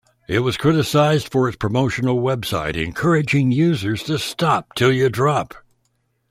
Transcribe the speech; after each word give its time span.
It 0.27 0.39
was 0.39 0.57
criticised 0.57 1.31
for 1.31 1.47
its 1.47 1.57
promotional 1.57 2.19
website 2.23 2.75
encouraging 2.75 3.51
users 3.51 4.01
to 4.05 4.17
shop 4.17 4.73
'til 4.75 4.93
you 4.93 5.09
drop. 5.09 5.53